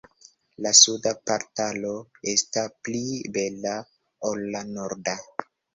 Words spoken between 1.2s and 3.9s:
portalo esta pli bela